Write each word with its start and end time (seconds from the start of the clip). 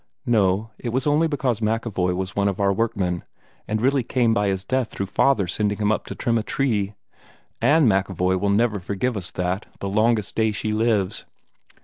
"No; 0.25 0.71
it 0.79 0.89
was 0.89 1.05
only 1.05 1.27
because 1.27 1.59
MacEvoy 1.59 2.15
was 2.15 2.35
one 2.35 2.47
of 2.47 2.59
our 2.59 2.73
workmen, 2.73 3.23
and 3.67 3.79
really 3.79 4.01
came 4.01 4.33
by 4.33 4.47
his 4.47 4.65
death 4.65 4.87
through 4.89 5.05
father 5.05 5.45
sending 5.47 5.77
him 5.77 5.91
up 5.91 6.07
to 6.07 6.15
trim 6.15 6.39
a 6.39 6.41
tree. 6.41 6.95
Ann 7.61 7.85
MacEvoy 7.87 8.39
will 8.39 8.49
never 8.49 8.79
forgive 8.79 9.15
us 9.15 9.29
that, 9.29 9.67
the 9.77 9.87
longest 9.87 10.33
day 10.35 10.51
she 10.53 10.73
lives. 10.73 11.25